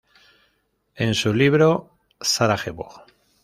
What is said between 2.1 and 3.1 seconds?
'Sarajevo.